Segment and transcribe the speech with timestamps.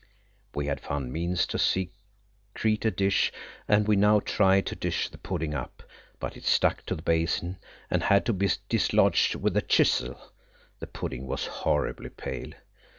[0.55, 3.31] We had found means to secrete a dish,
[3.67, 5.83] and we now tried to dish the pudding up,
[6.19, 7.59] but it stuck to the basin,
[7.91, 10.19] and had to be dislodged with the chisel.
[10.79, 12.53] The pudding was horribly pale.